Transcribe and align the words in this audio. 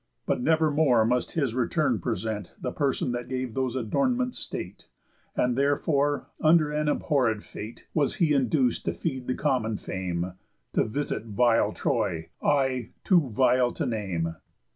But 0.25 0.41
never 0.41 0.71
more 0.71 1.05
must 1.05 1.33
his 1.33 1.53
return 1.53 1.99
present 1.99 2.53
The 2.59 2.71
person 2.71 3.11
that 3.11 3.27
gave 3.27 3.53
those 3.53 3.75
adornments 3.75 4.39
state; 4.39 4.87
And 5.35 5.55
therefore, 5.55 6.25
under 6.39 6.71
an 6.71 6.87
abhorréd 6.87 7.43
fate, 7.43 7.87
Was 7.93 8.15
he 8.15 8.33
induc'd 8.33 8.83
to 8.85 8.93
feed 8.95 9.27
the 9.27 9.35
common 9.35 9.77
fame, 9.77 10.33
To 10.73 10.85
visit 10.85 11.25
vile 11.27 11.71
Troy, 11.71 12.29
ay 12.41 12.93
too 13.03 13.29
vile 13.29 13.71
to 13.73 13.85
name." 13.85 14.37